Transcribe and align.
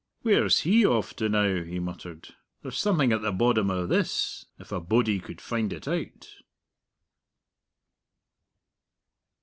"Where's 0.23 0.61
he 0.61 0.83
off 0.83 1.15
to 1.17 1.29
now?" 1.29 1.61
he 1.61 1.77
muttered. 1.77 2.29
"There's 2.63 2.75
something 2.79 3.13
at 3.13 3.21
the 3.21 3.31
boddom 3.31 3.69
o' 3.69 3.85
this, 3.85 4.47
if 4.57 4.71
a 4.71 4.79
body 4.81 5.19
could 5.19 5.39
find 5.39 5.71
it 5.71 5.87
out!" 5.87 6.37